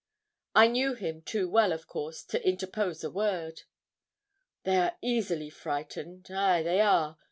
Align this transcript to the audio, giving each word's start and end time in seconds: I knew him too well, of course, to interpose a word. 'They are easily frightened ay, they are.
I 0.55 0.67
knew 0.67 0.95
him 0.95 1.21
too 1.21 1.47
well, 1.47 1.71
of 1.71 1.85
course, 1.85 2.23
to 2.23 2.43
interpose 2.43 3.03
a 3.03 3.11
word. 3.11 3.61
'They 4.63 4.77
are 4.77 4.97
easily 4.99 5.51
frightened 5.51 6.31
ay, 6.31 6.63
they 6.63 6.79
are. 6.81 7.19